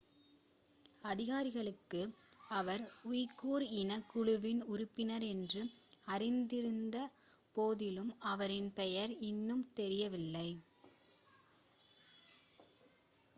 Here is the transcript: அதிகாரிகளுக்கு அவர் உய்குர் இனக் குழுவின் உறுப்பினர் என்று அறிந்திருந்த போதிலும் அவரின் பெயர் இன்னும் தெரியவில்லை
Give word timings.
அதிகாரிகளுக்கு 1.03 1.99
அவர் 2.51 2.83
உய்குர் 3.09 3.65
இனக் 3.75 4.07
குழுவின் 4.07 4.61
உறுப்பினர் 4.69 5.25
என்று 5.29 5.61
அறிந்திருந்த 6.07 6.97
போதிலும் 7.55 8.11
அவரின் 8.31 8.71
பெயர் 8.73 9.13
இன்னும் 9.29 9.65
தெரியவில்லை 9.75 10.49